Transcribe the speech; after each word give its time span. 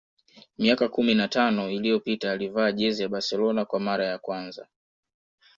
Miaka 0.57 0.87
kumi 0.89 1.15
na 1.15 1.27
tano 1.27 1.69
iliyopita 1.71 2.31
alivaa 2.31 2.71
jezi 2.71 3.03
ya 3.03 3.09
Barcelona 3.09 3.65
kwa 3.65 3.79
mara 3.79 4.05
ya 4.05 4.17
kwanza 4.19 4.67